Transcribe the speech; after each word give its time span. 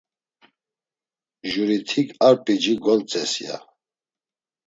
Juritik 1.51 2.09
ar 2.27 2.35
p̌ici 2.43 2.73
gontzes, 2.83 3.33
ya. 3.43 3.55